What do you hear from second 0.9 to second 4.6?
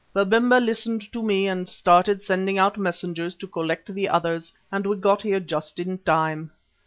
to me and started sending out messengers to collect the others